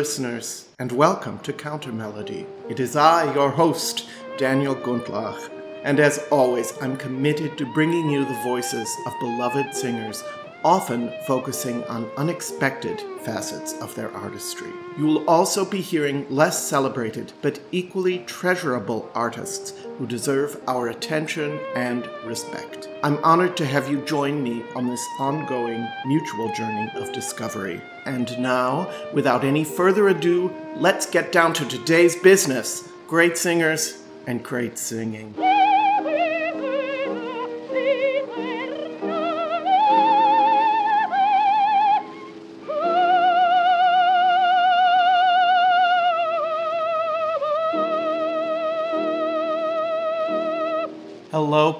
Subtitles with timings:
[0.00, 2.46] listeners, and welcome to Counter Melody.
[2.70, 4.08] It is I, your host,
[4.38, 5.50] Daniel Gundlach,
[5.84, 10.24] and as always, I'm committed to bringing you the voices of beloved singers,
[10.64, 14.70] often focusing on unexpected facets of their artistry.
[14.98, 21.60] You will also be hearing less celebrated but equally treasurable artists who deserve our attention
[21.74, 22.88] and respect.
[23.02, 27.80] I'm honored to have you join me on this ongoing mutual journey of discovery.
[28.06, 34.44] And now, without any further ado, let's get down to today's business great singers and
[34.44, 35.34] great singing.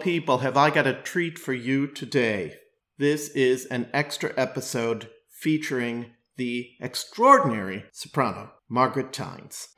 [0.00, 0.38] People.
[0.38, 2.54] Have I got a treat for you today?
[2.98, 9.68] This is an extra episode featuring the extraordinary soprano, Margaret Tynes.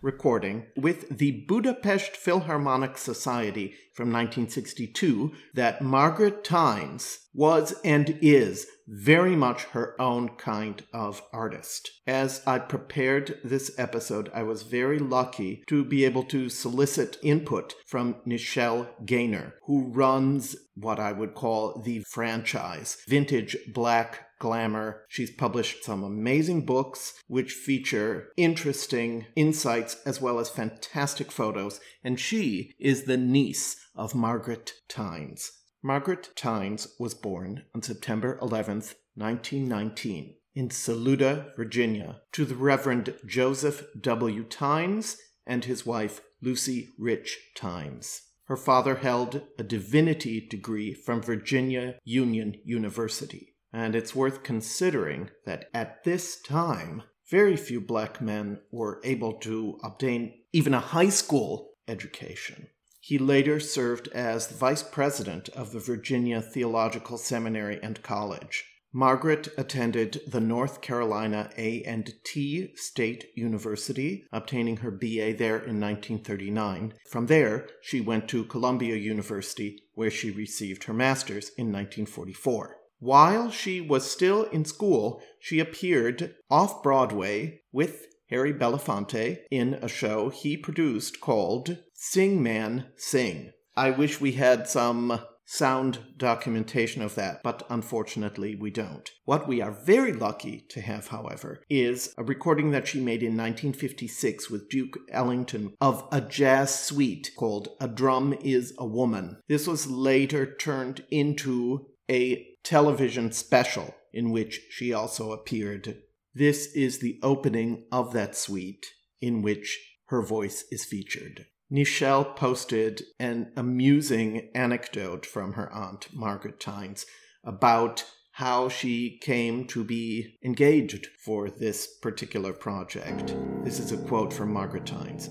[0.00, 9.34] Recording with the Budapest Philharmonic Society from 1962 that Margaret Tynes was and is very
[9.34, 11.90] much her own kind of artist.
[12.06, 17.74] As I prepared this episode, I was very lucky to be able to solicit input
[17.86, 25.04] from Nichelle Gainer, who runs what I would call the franchise, Vintage Black glamour.
[25.08, 32.18] She's published some amazing books which feature interesting insights as well as fantastic photos, and
[32.18, 35.52] she is the niece of Margaret Tynes.
[35.82, 43.84] Margaret Tynes was born on September 11th, 1919, in Saluda, Virginia, to the Reverend Joseph
[44.00, 44.44] W.
[44.44, 45.16] Tynes
[45.46, 48.22] and his wife Lucy Rich Tynes.
[48.44, 53.54] Her father held a divinity degree from Virginia Union University.
[53.72, 59.78] And it's worth considering that at this time, very few black men were able to
[59.84, 62.68] obtain even a high school education.
[63.00, 68.64] He later served as the vice president of the Virginia Theological Seminary and College.
[68.92, 76.94] Margaret attended the North Carolina A&T State University, obtaining her BA there in 1939.
[77.10, 82.77] From there, she went to Columbia University, where she received her master's in 1944.
[83.00, 89.88] While she was still in school, she appeared off Broadway with Harry Belafonte in a
[89.88, 93.52] show he produced called Sing Man Sing.
[93.76, 99.10] I wish we had some sound documentation of that, but unfortunately we don't.
[99.24, 103.36] What we are very lucky to have, however, is a recording that she made in
[103.36, 109.40] 1956 with Duke Ellington of a jazz suite called A Drum is a Woman.
[109.48, 116.02] This was later turned into a television special in which she also appeared.
[116.34, 118.86] This is the opening of that suite
[119.20, 121.46] in which her voice is featured.
[121.70, 127.04] Nichelle posted an amusing anecdote from her aunt, Margaret Tynes,
[127.44, 133.34] about how she came to be engaged for this particular project.
[133.64, 135.28] This is a quote from Margaret Tynes.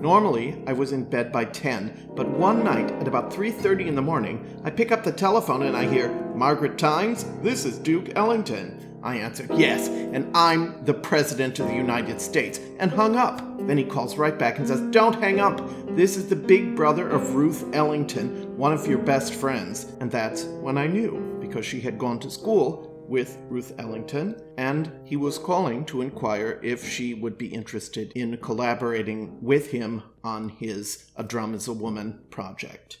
[0.00, 4.02] Normally, I was in bed by 10, but one night at about 3:30 in the
[4.02, 8.78] morning, I pick up the telephone and I hear, "Margaret Tynes, this is Duke Ellington."
[9.02, 13.42] I answered, "Yes, and I'm the president of the United States," and hung up.
[13.66, 15.60] Then he calls right back and says, "Don't hang up.
[15.94, 20.44] This is the big brother of Ruth Ellington, one of your best friends." And that's
[20.62, 25.36] when I knew because she had gone to school with Ruth Ellington, and he was
[25.36, 31.24] calling to inquire if she would be interested in collaborating with him on his A
[31.24, 32.98] Drum is a Woman project.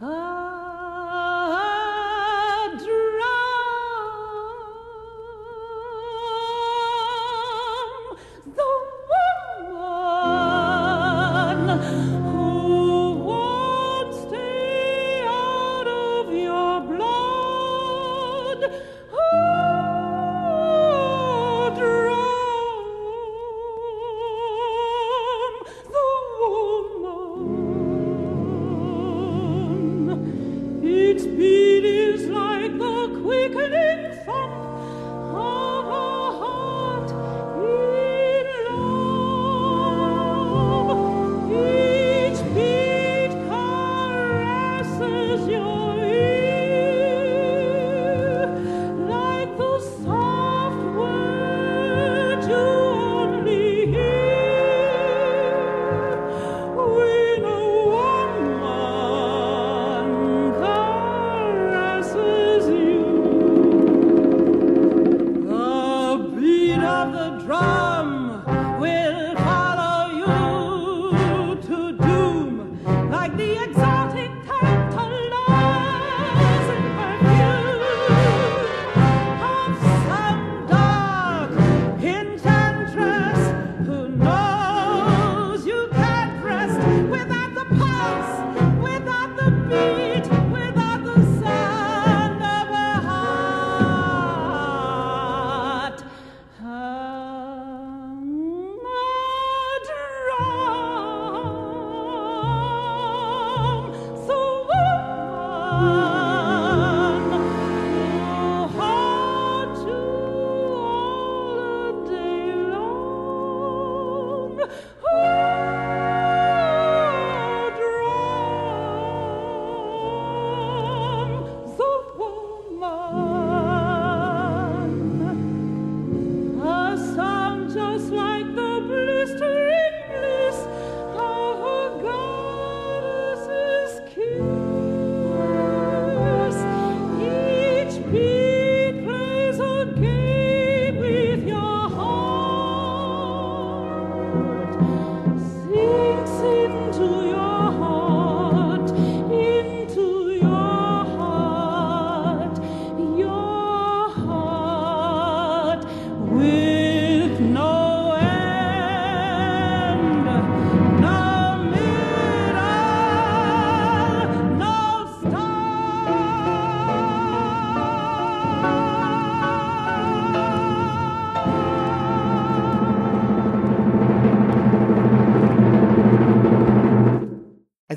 [0.00, 0.63] I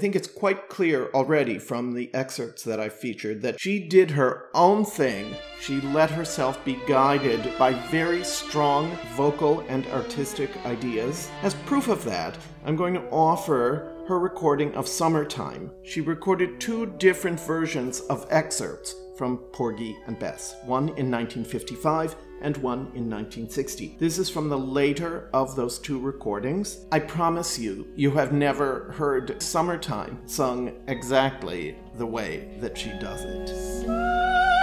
[0.08, 4.46] think it's quite clear already from the excerpts that I featured that she did her
[4.54, 5.36] own thing.
[5.60, 11.30] She let herself be guided by very strong vocal and artistic ideas.
[11.42, 15.72] As proof of that, I'm going to offer her recording of Summertime.
[15.84, 22.58] She recorded two different versions of excerpts from Porgy and Bess, one in 1955 and
[22.58, 23.98] one in 1960.
[24.00, 26.86] This is from the later of those two recordings.
[26.91, 33.24] I promise you, you have never heard Summertime sung exactly the way that she does
[33.24, 34.57] it.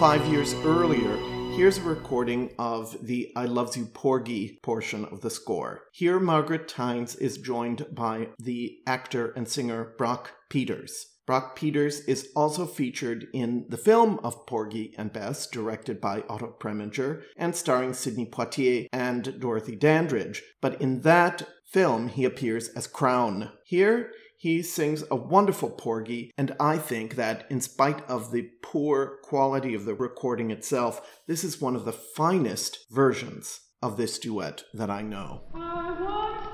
[0.00, 1.14] Five years earlier,
[1.54, 5.82] here's a recording of the I Loves You Porgy portion of the score.
[5.92, 11.04] Here, Margaret Tynes is joined by the actor and singer Brock Peters.
[11.26, 16.56] Brock Peters is also featured in the film of Porgy and Bess, directed by Otto
[16.58, 20.42] Preminger and starring Sidney Poitier and Dorothy Dandridge.
[20.62, 23.50] But in that film, he appears as Crown.
[23.66, 29.18] Here, he sings a wonderful Porgy, and I think that in spite of the poor
[29.22, 34.64] quality of the recording itself, this is one of the finest versions of this duet
[34.72, 35.42] that I know.
[35.54, 36.49] I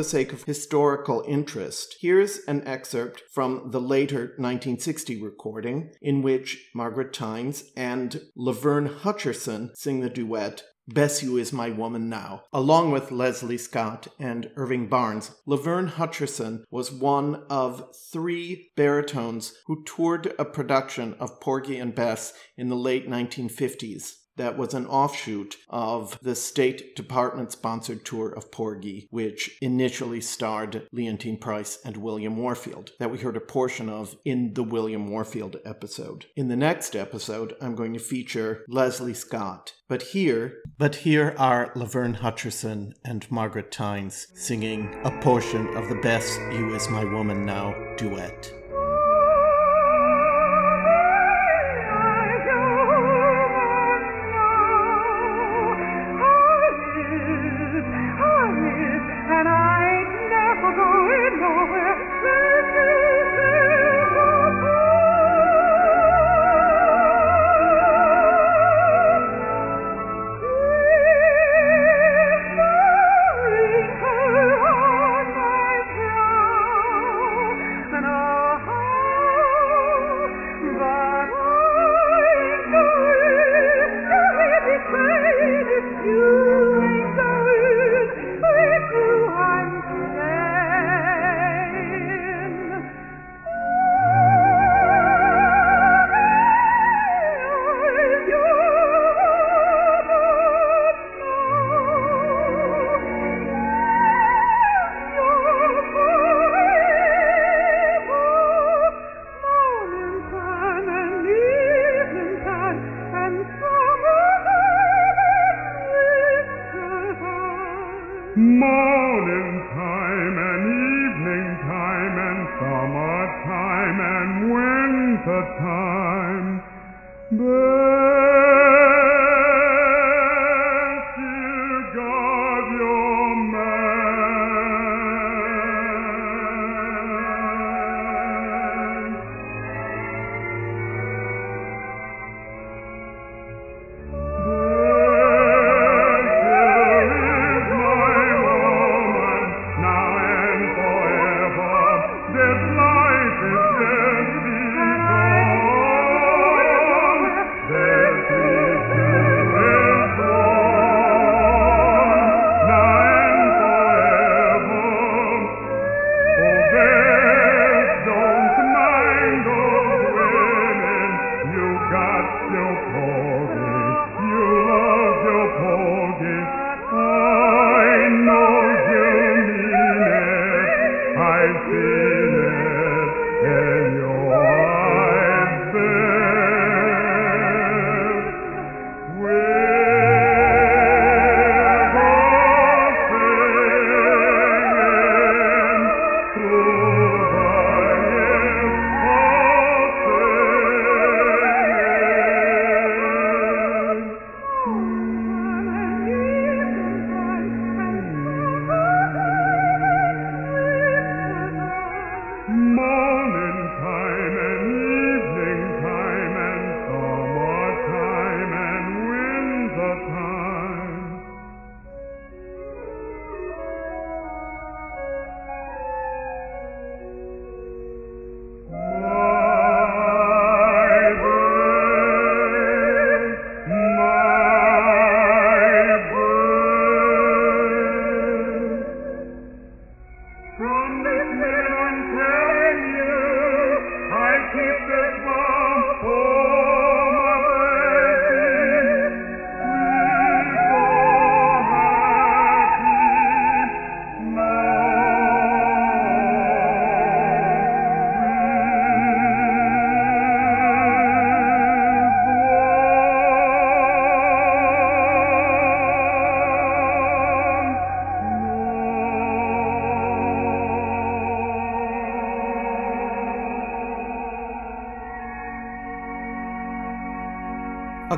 [0.00, 6.70] the sake of historical interest, here's an excerpt from the later 1960 recording in which
[6.74, 12.92] Margaret Tynes and Laverne Hutcherson sing the duet Bess You Is My Woman Now, along
[12.92, 15.32] with Leslie Scott and Irving Barnes.
[15.44, 22.32] Laverne Hutcherson was one of three baritones who toured a production of Porgy and Bess
[22.56, 28.50] in the late 1950s that was an offshoot of the State Department sponsored tour of
[28.50, 34.16] Porgy, which initially starred Leontyne Price and William Warfield, that we heard a portion of
[34.24, 36.24] in the William Warfield episode.
[36.36, 39.74] In the next episode, I'm going to feature Leslie Scott.
[39.88, 45.96] But here, but here are Laverne Hutcherson and Margaret Tynes singing a portion of the
[45.96, 48.59] Bess You Is My Woman Now duet.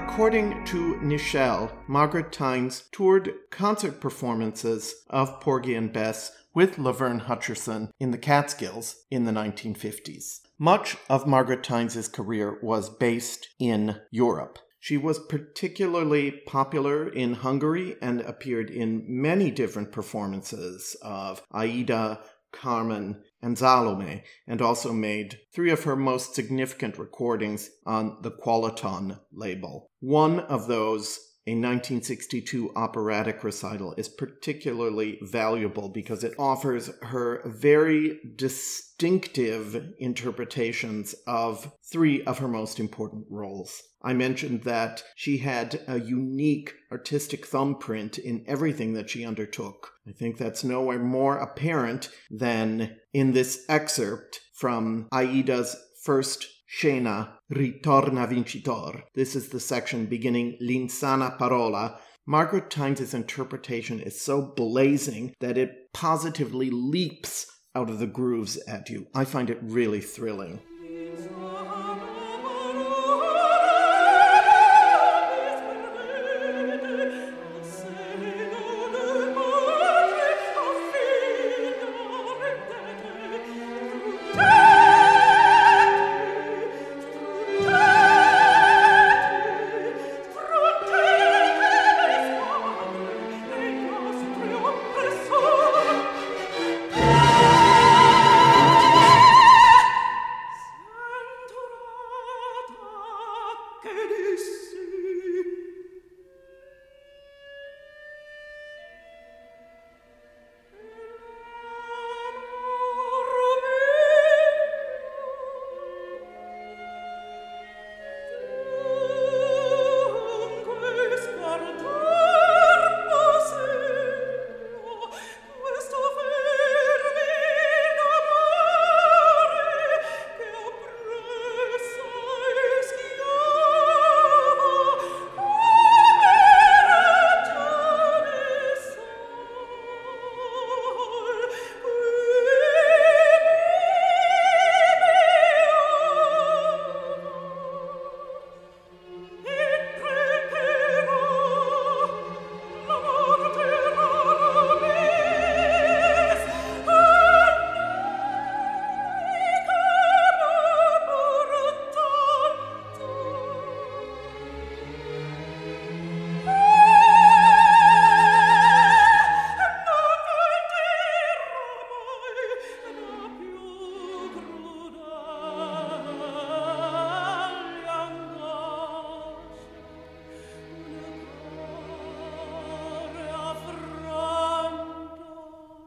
[0.05, 7.91] According to Nichelle, Margaret Tynes toured concert performances of Porgy and Bess with Laverne Hutcherson
[8.01, 10.41] in the Catskills in the 1950s.
[10.59, 14.59] Much of Margaret Tynes' career was based in Europe.
[14.81, 22.19] She was particularly popular in Hungary and appeared in many different performances of Aida,
[22.53, 29.19] Carmen, and Salome, and also made three of her most significant recordings on the Qualiton
[29.33, 29.91] label.
[30.01, 38.21] One of those a 1962 operatic recital is particularly valuable because it offers her very
[38.37, 43.83] distinctive interpretations of three of her most important roles.
[44.05, 49.91] I mentioned that she had a unique artistic thumbprint in everything that she undertook.
[50.07, 58.27] I think that's nowhere more apparent than in this excerpt from Aida's first Scena Ritorna
[58.27, 59.05] Vincitor.
[59.15, 61.99] This is the section beginning L'insana parola.
[62.27, 68.89] Margaret Tynes' interpretation is so blazing that it positively leaps out of the grooves at
[68.89, 69.07] you.
[69.15, 70.61] I find it really thrilling.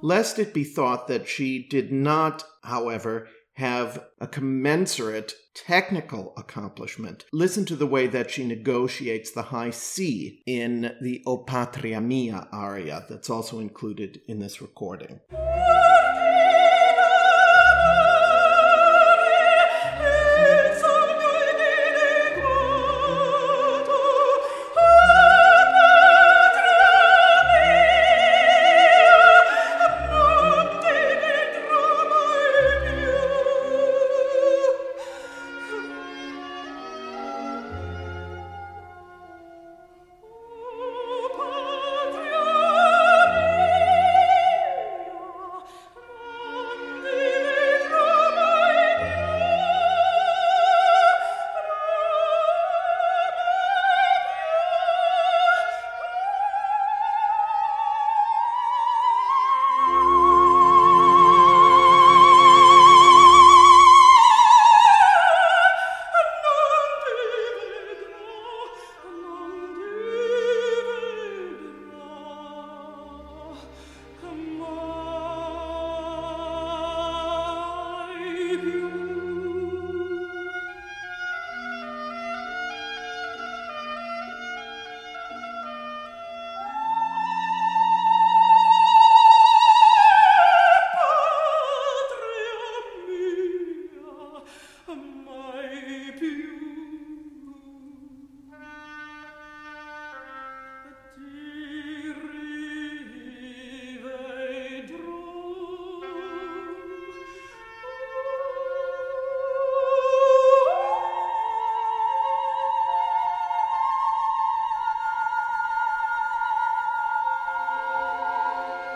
[0.06, 7.26] Lest it be thought that she did not, however, have a commensurate technical accomplishment.
[7.34, 12.48] Listen to the way that she negotiates the high C in the O Patria Mia
[12.52, 15.22] aria that's also included in this recording.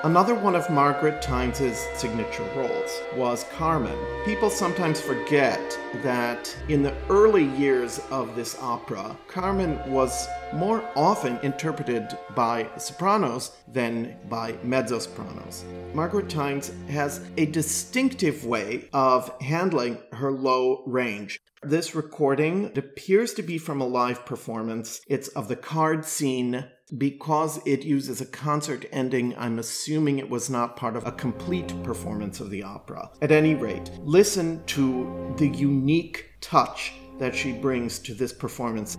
[0.10, 3.95] Another one of Margaret Tynes's signature roles was Carmen.
[4.26, 11.38] People sometimes forget that in the early years of this opera, Carmen was more often
[11.43, 15.63] interpreted by sopranos than by mezzo sopranos.
[15.93, 21.39] Margaret Tynes has a distinctive way of handling her low range.
[21.62, 25.02] This recording appears to be from a live performance.
[25.08, 26.65] It's of the card scene
[26.97, 31.73] because it uses a concert ending, I'm assuming it was not part of a complete
[31.84, 33.12] performance of the opera.
[33.21, 38.97] At any rate, listen to the unique touch that she brings to this performance.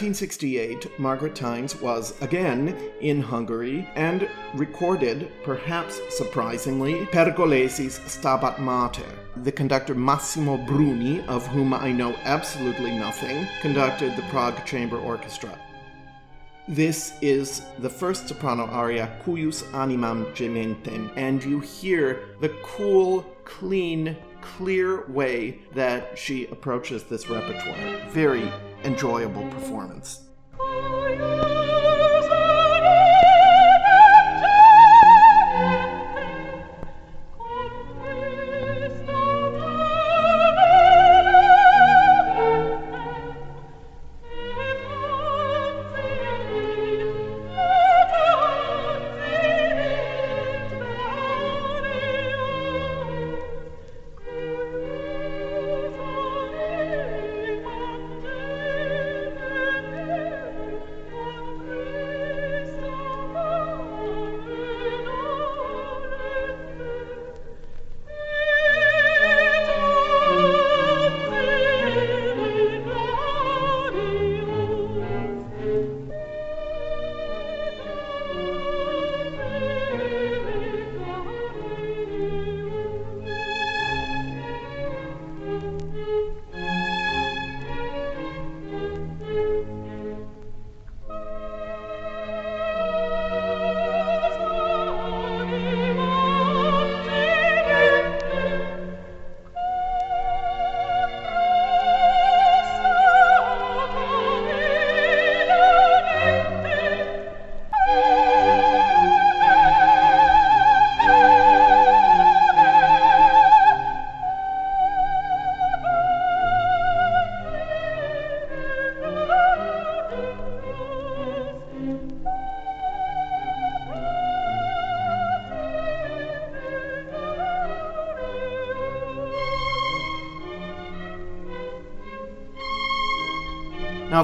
[0.00, 9.04] 1968, Margaret Tynes was again in Hungary and recorded, perhaps surprisingly, Pergolesi's Stabat Mater.
[9.42, 15.58] The conductor Massimo Bruni, of whom I know absolutely nothing, conducted the Prague Chamber Orchestra.
[16.66, 24.16] This is the first soprano aria, Cujus animam gementem, and you hear the cool, clean,
[24.42, 28.00] clear way that she approaches this repertoire.
[28.10, 28.50] Very
[28.84, 30.28] enjoyable performance.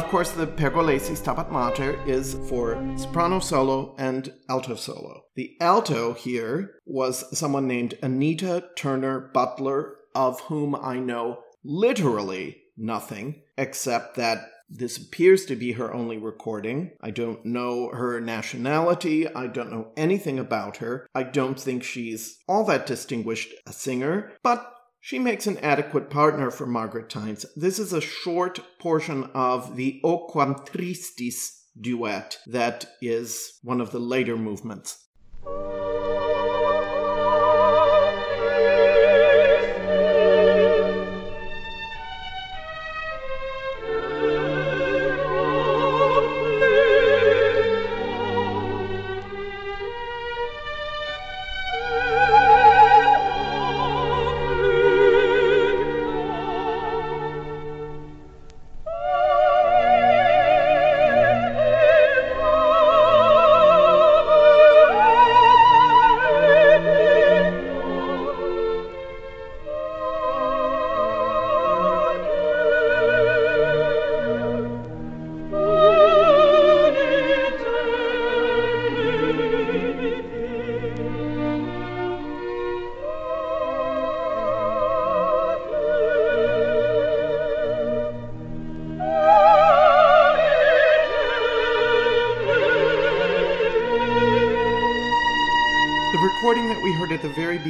[0.06, 5.24] Of course, the Pergolesi Stabat Mater is for soprano solo and alto solo.
[5.34, 13.42] The alto here was someone named Anita Turner Butler, of whom I know literally nothing,
[13.58, 16.92] except that this appears to be her only recording.
[17.00, 19.26] I don't know her nationality.
[19.26, 21.08] I don't know anything about her.
[21.16, 24.72] I don't think she's all that distinguished a singer, but
[25.06, 27.46] she makes an adequate partner for Margaret Tynes.
[27.54, 33.92] This is a short portion of the O Quam Tristis duet that is one of
[33.92, 35.05] the later movements.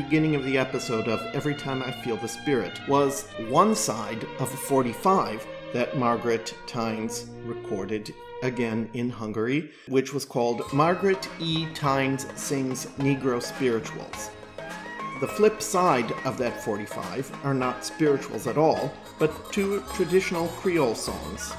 [0.08, 4.54] Beginning of the episode of Every Time I Feel the Spirit was one side of
[4.54, 8.14] a 45 that Margaret Tynes recorded
[8.44, 11.66] again in Hungary, which was called Margaret E.
[11.74, 14.30] Tynes Sings Negro Spirituals.
[15.20, 20.94] The flip side of that 45 are not spirituals at all, but two traditional Creole
[20.94, 21.52] songs.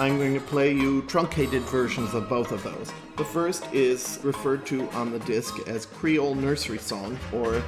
[0.00, 2.90] I'm going to play you truncated versions of both of those.
[3.18, 7.62] The first is referred to on the disc as Creole Nursery Song or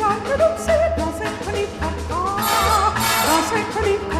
[0.00, 2.40] la danser, danser Koni Papa.
[3.26, 4.13] Danser Koni Kone,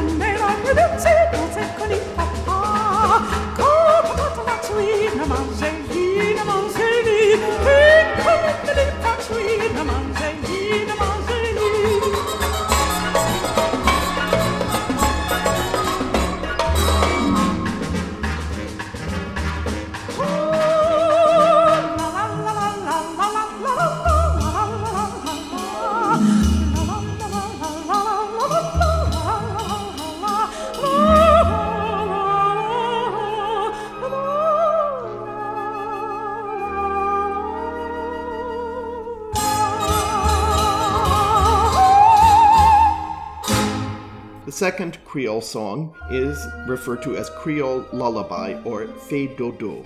[45.15, 49.85] Creole song is referred to as Creole lullaby or Fais Dodo.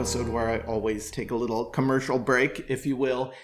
[0.00, 3.34] Episode where I always take a little commercial break, if you will.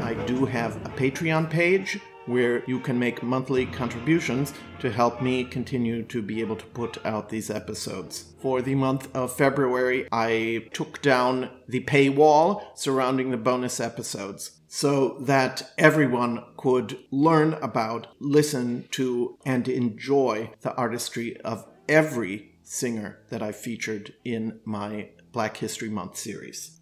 [0.00, 5.44] I do have a Patreon page where you can make monthly contributions to help me
[5.44, 8.32] continue to be able to put out these episodes.
[8.40, 14.60] For the month of February, I took down the paywall surrounding the bonus episodes.
[14.72, 23.18] so that everyone could learn about, listen to, and enjoy the artistry of every singer
[23.30, 26.80] that I featured in my Black History Month series.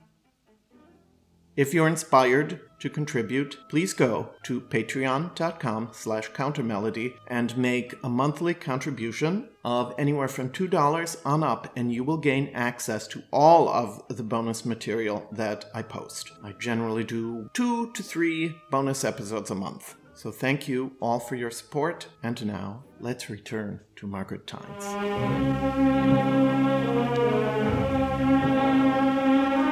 [1.56, 8.54] If you're inspired to contribute, please go to patreon.com slash countermelody and make a monthly
[8.54, 14.02] contribution of anywhere from $2 on up and you will gain access to all of
[14.08, 16.32] the bonus material that I post.
[16.42, 19.94] I generally do two to three bonus episodes a month.
[20.18, 24.84] So thank you all for your support, and now let's return to Margaret Tynes.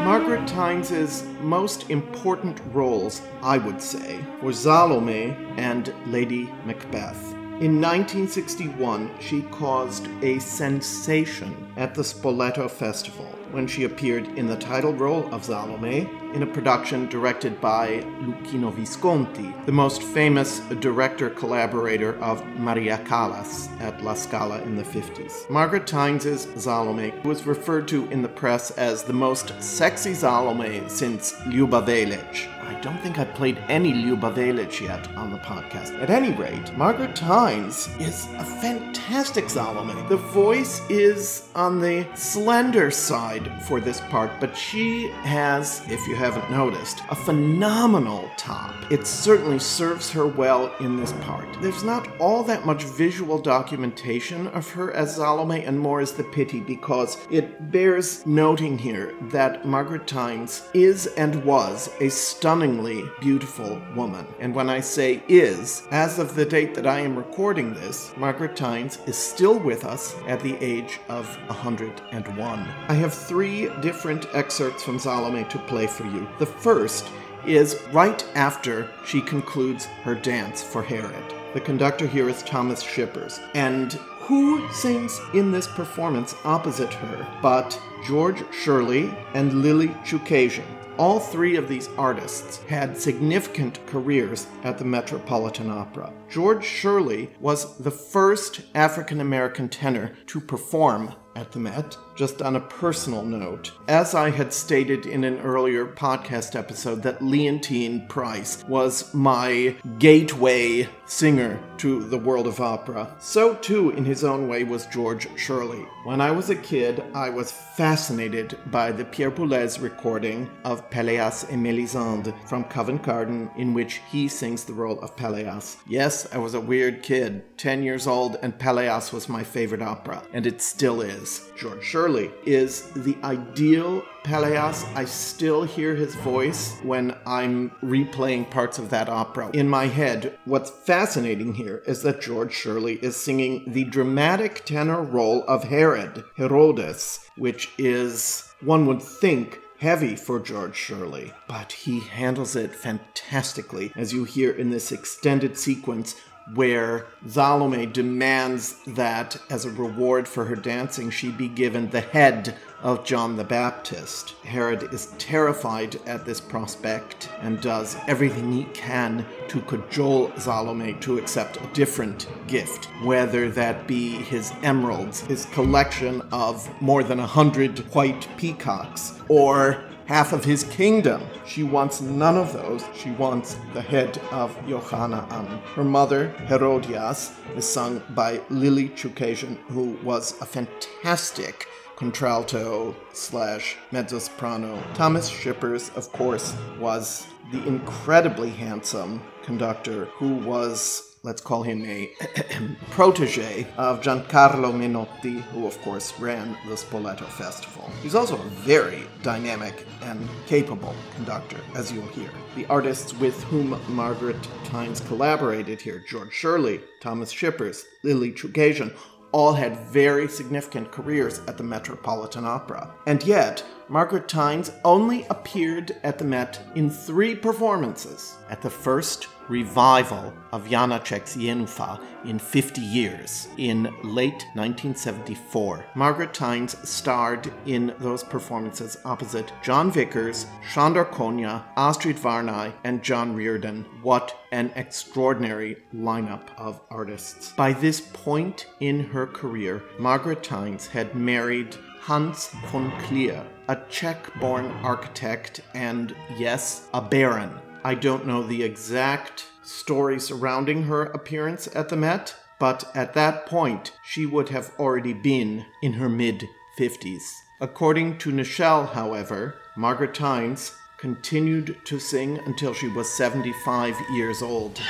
[0.07, 7.36] Margaret Tynes's most important roles, I would say, were Salome and Lady Macbeth.
[7.59, 14.57] In 1961, she caused a sensation at the Spoleto Festival when she appeared in the
[14.57, 21.31] title role of Salome in a production directed by Luchino Visconti, the most famous director
[21.31, 25.49] collaborator of Maria Callas at La Scala in the 50s.
[25.49, 31.33] Margaret Tynes' Salome was referred to in the press as the most sexy Salome since
[31.47, 32.56] Ljuba Welitsch.
[32.67, 36.01] I don't think I've played any Welitsch yet on the podcast.
[36.03, 39.95] At any rate, Margaret Tynes is a fantastic Salome.
[40.09, 46.17] The voice is on the slender side for this part, but she has, if you
[46.17, 48.75] haven't noticed, a phenomenal top.
[48.91, 51.47] It certainly serves her well in this part.
[51.63, 56.25] There's not all that much visual documentation of her as Salome, and more is the
[56.25, 63.05] pity because it bears noting here that Margaret Tynes is and was a stunning stunningly
[63.21, 64.27] beautiful woman.
[64.41, 68.57] And when I say is, as of the date that I am recording this, Margaret
[68.57, 72.69] Tynes is still with us at the age of 101.
[72.89, 76.27] I have three different excerpts from Salome to play for you.
[76.39, 77.11] The first
[77.45, 81.35] is right after she concludes her dance for Herod.
[81.53, 87.79] The conductor here is Thomas Schippers, and who sings in this performance opposite her but
[88.07, 90.76] George Shirley and Lili Chookasian?
[90.99, 96.11] All three of these artists had significant careers at the Metropolitan Opera.
[96.31, 101.99] George Shirley was the first African American tenor to perform at the Met.
[102.17, 107.21] Just on a personal note, as I had stated in an earlier podcast episode, that
[107.21, 114.25] Leontyne Price was my gateway singer to the world of opera, so too, in his
[114.25, 115.87] own way, was George Shirley.
[116.05, 121.45] When I was a kid, I was fascinated by the Pierre Boulez recording of Pelléas
[121.45, 125.77] et Mélisande from Covent Garden, in which he sings the role of Pelléas.
[125.87, 130.23] Yes, I was a weird kid, 10 years old, and Pelléas was my favorite opera,
[130.33, 131.46] and it still is.
[131.57, 134.85] George Shirley is the ideal Pelléas.
[134.95, 140.39] I still hear his voice when I'm replaying parts of that opera in my head.
[140.45, 146.25] What's fascinating here is that George Shirley is singing the dramatic tenor role of Herod,
[146.37, 153.93] Herodes, which is, one would think, heavy for George Shirley, but he handles it fantastically,
[153.95, 156.17] as you hear in this extended sequence
[156.55, 162.57] where Salome demands that, as a reward for her dancing, she be given the head
[162.83, 164.35] of John the Baptist.
[164.45, 171.19] Herod is terrified at this prospect and does everything he can to cajole Salome to
[171.19, 177.27] accept a different gift, whether that be his emeralds, his collection of more than a
[177.27, 181.23] hundred white peacocks, or half of his kingdom.
[181.47, 182.85] She wants none of those.
[182.95, 185.61] She wants the head of Jochanaan.
[185.75, 194.19] Her mother, Herodias, is sung by Lili Chookasian, who was a fantastic contralto slash mezzo
[194.19, 194.83] soprano.
[194.95, 202.09] Thomas Schippers, of course, was the incredibly handsome conductor who was let's call him a
[202.91, 207.91] protege of Giancarlo Menotti, who of course ran the Spoleto Festival.
[208.01, 212.31] He's also a very dynamic and capable conductor, as you'll hear.
[212.55, 218.95] The artists with whom Margaret Tynes collaborated here, George Shirley, Thomas Schippers, Lili Chookasian,
[219.33, 222.95] all had very significant careers at the Metropolitan Opera.
[223.07, 228.37] And yet, Margaret Tynes only appeared at the Met in three performances.
[228.49, 235.85] At the first revival of Janacek's Jenůfa in 50 years in late 1974.
[235.95, 243.35] Margaret Tynes starred in those performances opposite Jon Vickers, Sándor Kónya, Astrid Varnay, and John
[243.35, 243.85] Reardon.
[244.03, 247.53] What an extraordinary lineup of artists.
[247.53, 254.31] By this point in her career, Margaret Tynes had married Hans von Klier, a Czech
[254.39, 261.69] born architect and, yes, a baron I don't know the exact story surrounding her appearance
[261.73, 266.49] at the Met, but at that point, she would have already been in her mid
[266.81, 267.23] 50s.
[267.61, 274.81] According to Nichelle, however, Margaret Tynes continued to sing until she was 75 years old.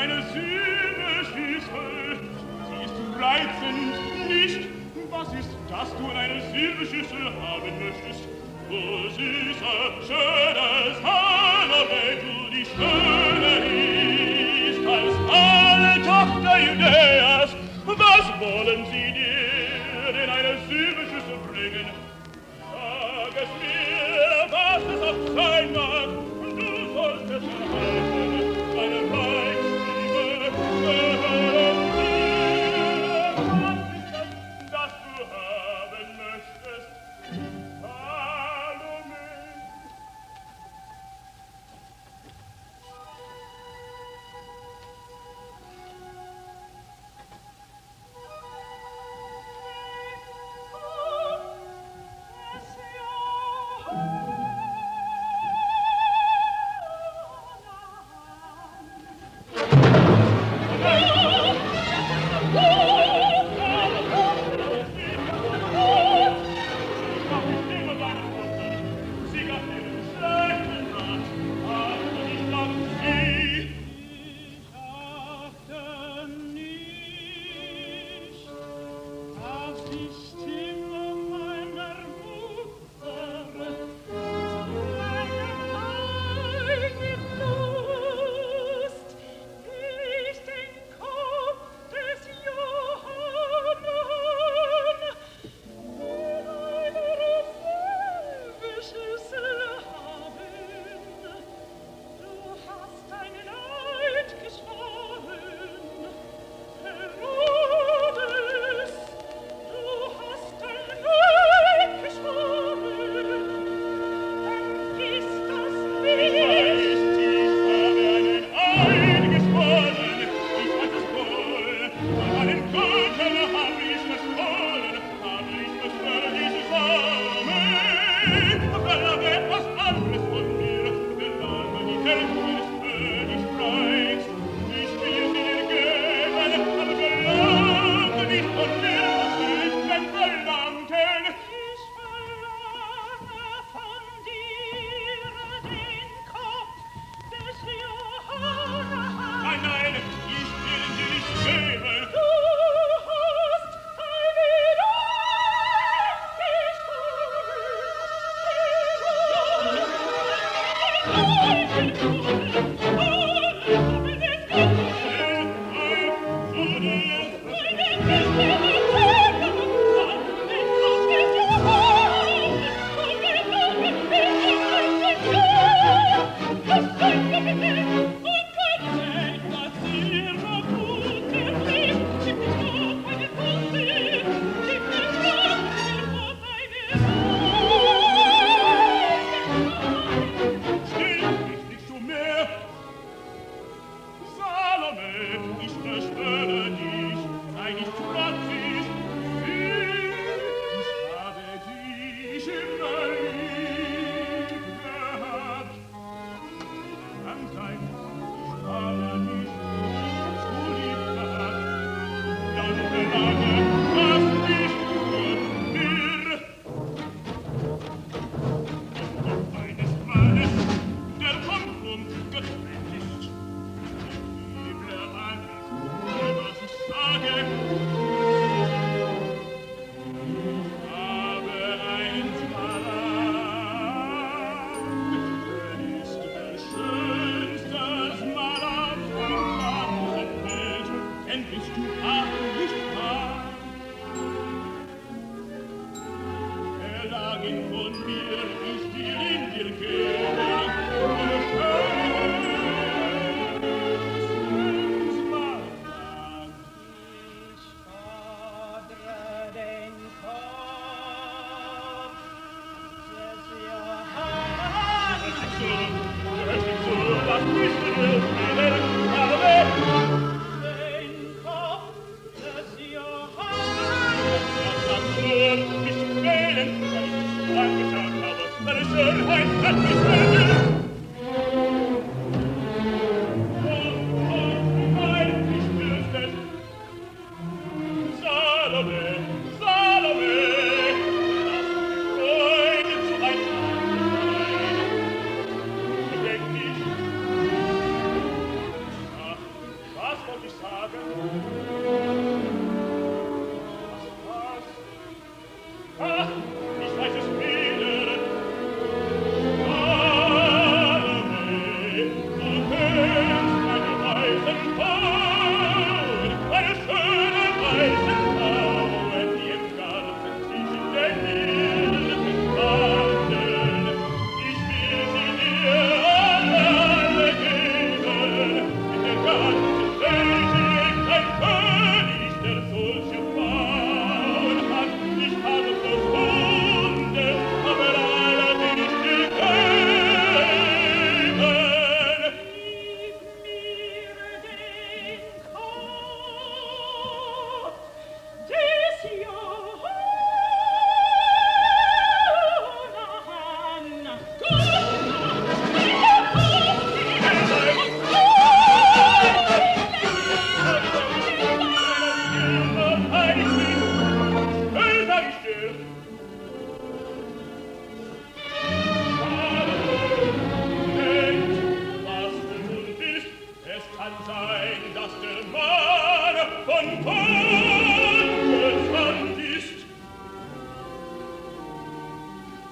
[0.00, 1.82] deine Söhne schieße.
[2.68, 4.68] Sie ist reizend, nicht?
[5.10, 8.28] Was ist, dass du in eine Silberschüssel haben möchtest?
[8.70, 13.52] O süßer, schönes Hallo, wenn du die Schöne
[14.70, 17.50] ist, als alle Tochter Judäas,
[17.84, 19.09] was wollen sie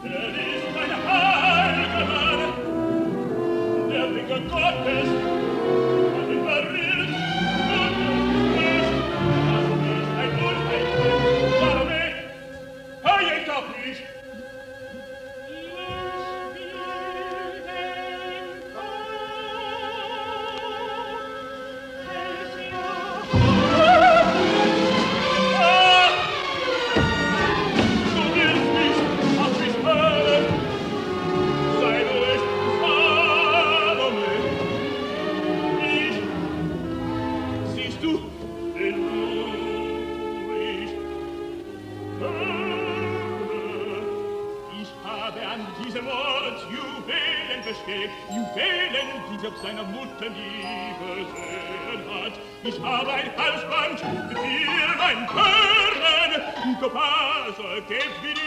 [0.01, 2.53] Der ist ein heiliger Mann,
[3.91, 5.18] der Wege Gottes
[50.19, 52.33] gute Liebe sehen hat.
[52.65, 56.43] Ich habe ein Halsband für mein Körren,
[56.81, 58.38] du Pase, geht wieder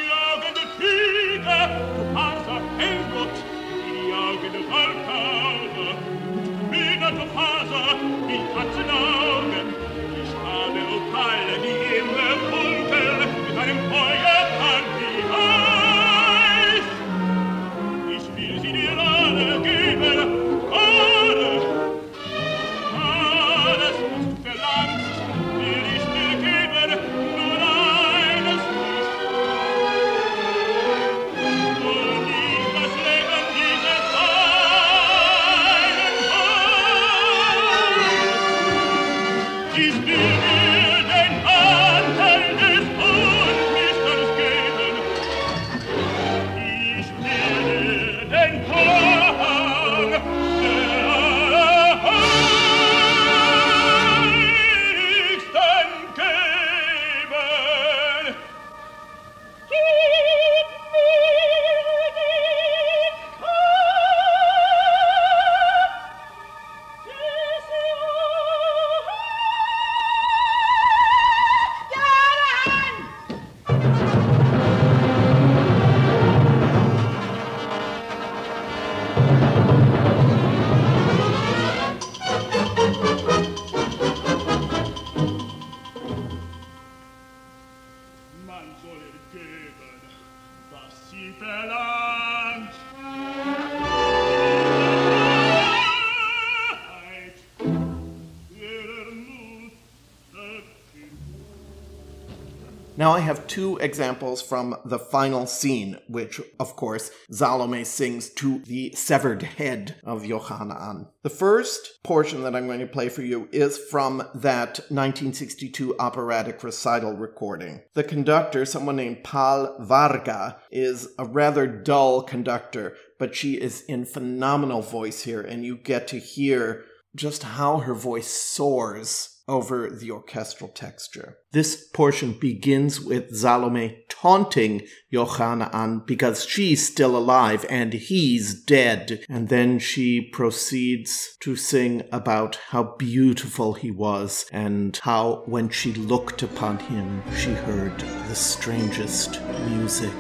[103.12, 108.60] Now, I have two examples from the final scene, which, of course, Salome sings to
[108.60, 113.50] the severed head of Jochanaan The first portion that I'm going to play for you
[113.52, 117.82] is from that 1962 operatic recital recording.
[117.96, 124.06] The conductor, someone named Pal Varga, is a rather dull conductor, but she is in
[124.06, 130.12] phenomenal voice here, and you get to hear just how her voice soars over the
[130.12, 131.38] orchestral texture.
[131.52, 139.26] This portion begins with Salome taunting Jochanaan because she's still alive and he's dead.
[139.30, 145.94] And then she proceeds to sing about how beautiful he was and how when she
[145.94, 150.14] looked upon him, she heard the strangest music.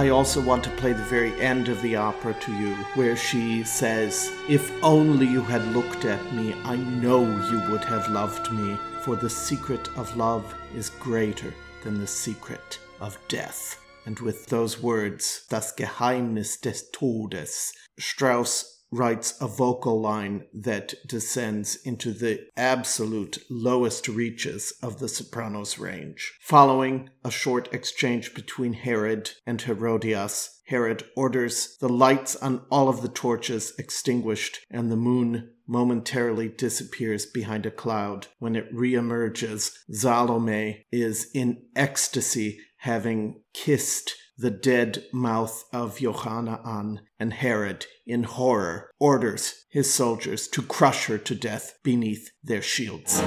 [0.00, 3.62] I also want to play the very end of the opera to you, where she
[3.62, 7.20] says, If only you had looked at me, I know
[7.50, 11.52] you would have loved me, for the secret of love is greater
[11.84, 13.78] than the secret of death.
[14.06, 21.76] And with those words, das Geheimnis des Todes, Strauss writes a vocal line that descends
[21.84, 26.32] into the absolute lowest reaches of the soprano's range.
[26.40, 33.02] Following a short exchange between Herod and Herodias, Herod orders the lights on all of
[33.02, 38.26] the torches extinguished and the moon momentarily disappears behind a cloud.
[38.38, 47.32] When it reemerges, Salome is in ecstasy having kissed the dead mouth of Jochanaan, and
[47.34, 53.20] Herod, in horror, orders his soldiers to crush her to death beneath their shields.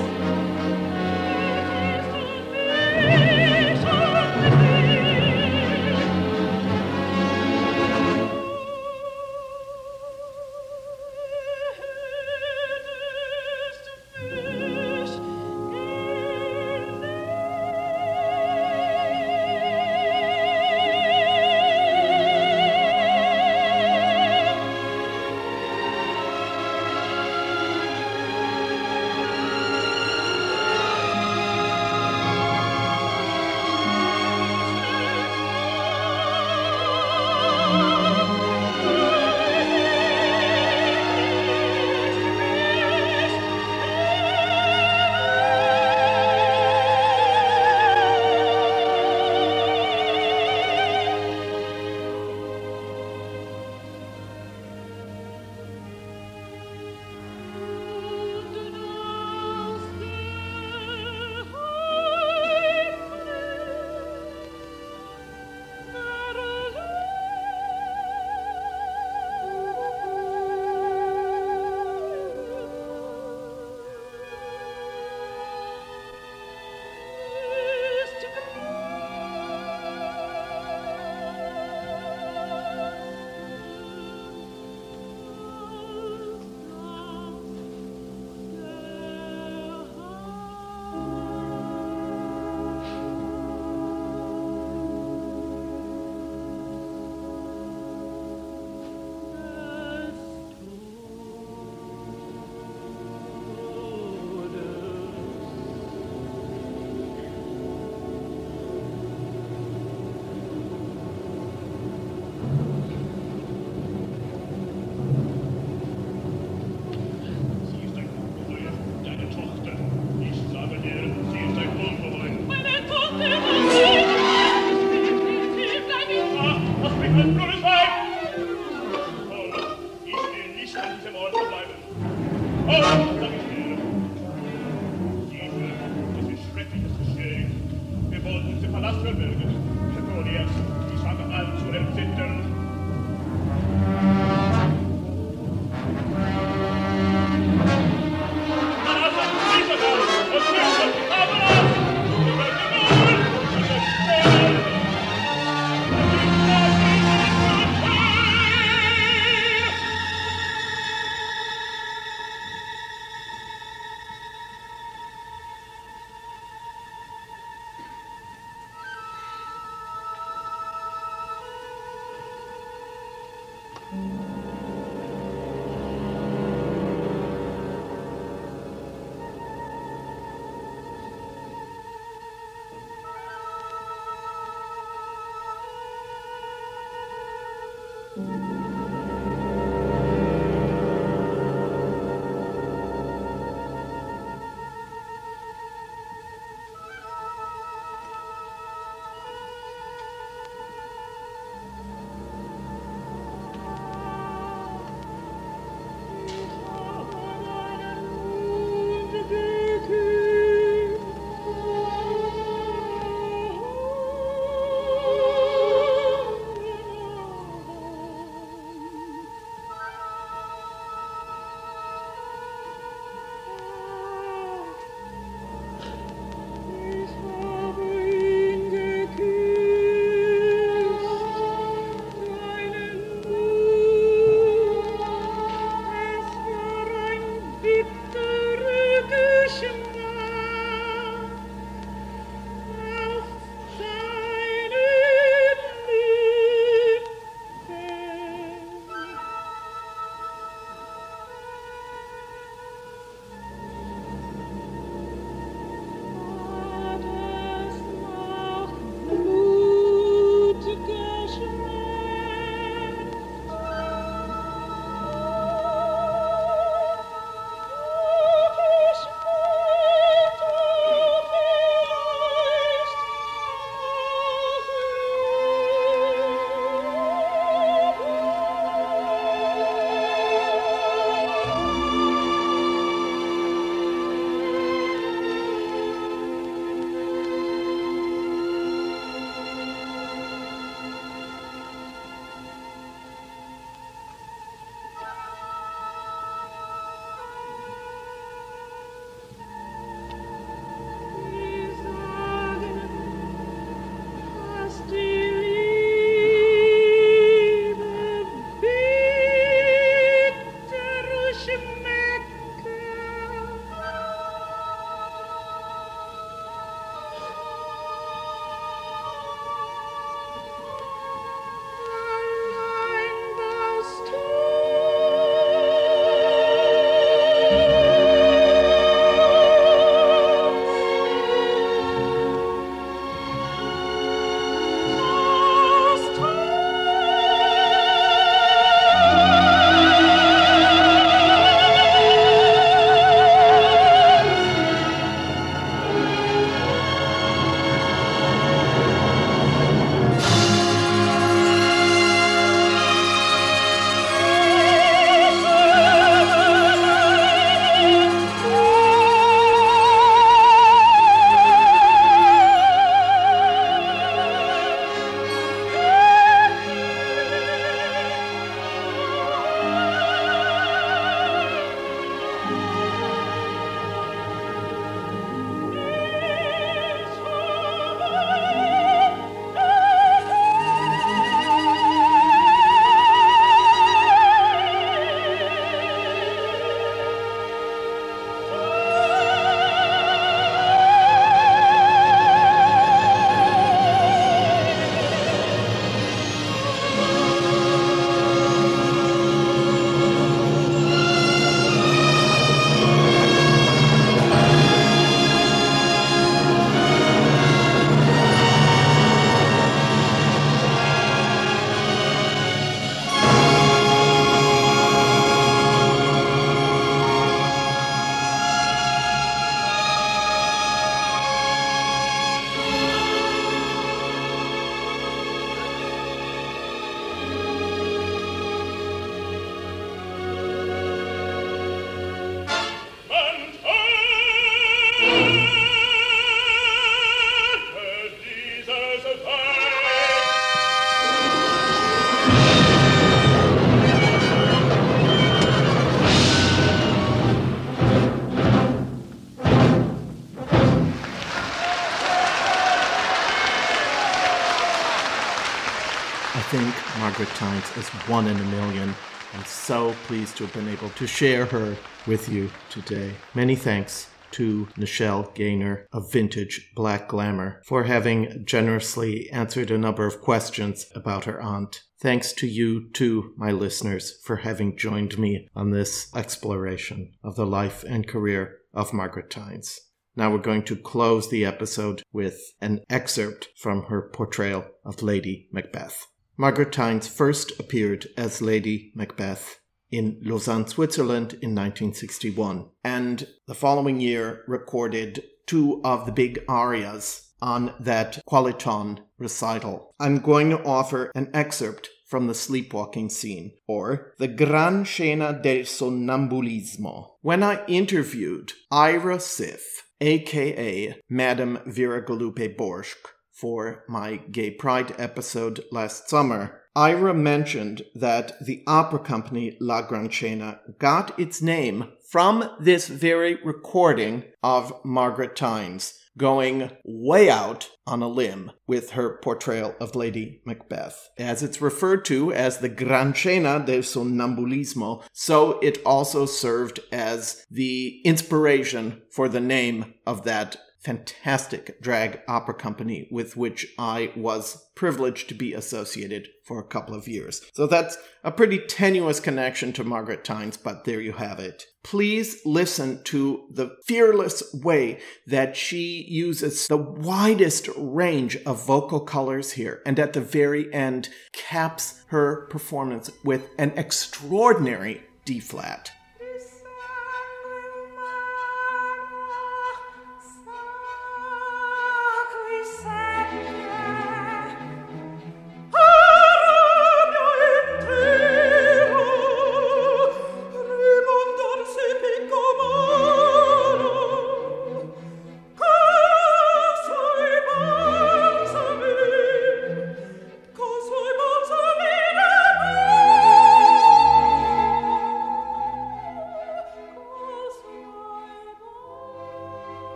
[457.76, 458.94] As one in a million.
[459.34, 463.12] I'm so pleased to have been able to share her with you today.
[463.34, 470.06] Many thanks to Nichelle Gaynor of Vintage Black Glamour for having generously answered a number
[470.06, 471.82] of questions about her aunt.
[472.00, 477.46] Thanks to you, too, my listeners, for having joined me on this exploration of the
[477.46, 479.80] life and career of Margaret Tynes.
[480.16, 485.48] Now we're going to close the episode with an excerpt from her portrayal of Lady
[485.52, 486.06] Macbeth.
[486.44, 494.02] Margaret Tynes first appeared as Lady Macbeth in Lausanne, Switzerland in 1961, and the following
[494.02, 499.96] year recorded two of the big arias on that Qualiton recital.
[500.02, 505.64] I'm going to offer an excerpt from the sleepwalking scene, or the Gran Scena del
[505.64, 507.12] Sonnambulismo.
[507.22, 509.62] When I interviewed Ira Siff,
[510.02, 513.14] aka Madame Vera Galupe-Borszkh,
[513.44, 520.10] for my Gay Pride episode last summer, Ira mentioned that the opera company La Gran
[520.10, 528.02] Scena got its name from this very recording of Margaret Tynes going way out on
[528.02, 531.10] a limb with her portrayal of Lady Macbeth.
[531.18, 538.02] As it's referred to as the Gran del Sonnambulismo, so it also served as the
[538.06, 545.30] inspiration for the name of that fantastic drag opera company with which I was privileged
[545.30, 547.42] to be associated for a couple of years.
[547.54, 551.66] So that's a pretty tenuous connection to Margaret Tynes, but there you have it.
[551.84, 559.54] Please listen to the fearless way that she uses the widest range of vocal colors
[559.54, 565.92] here, and at the very end caps her performance with an extraordinary D flat.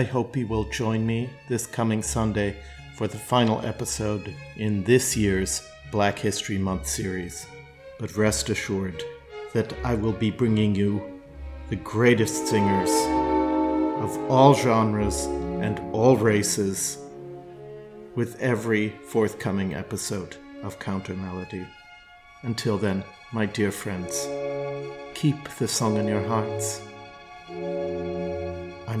[0.00, 2.56] I hope you will join me this coming Sunday
[2.94, 7.46] for the final episode in this year's Black History Month series.
[7.98, 9.04] But rest assured
[9.52, 11.20] that I will be bringing you
[11.68, 12.88] the greatest singers
[14.02, 15.26] of all genres
[15.60, 16.96] and all races
[18.14, 21.66] with every forthcoming episode of Countermelody.
[22.40, 24.26] Until then, my dear friends,
[25.12, 26.80] keep the song in your hearts.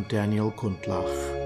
[0.08, 1.39] Daniel Gundlach.